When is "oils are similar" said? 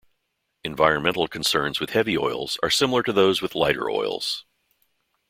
2.17-3.03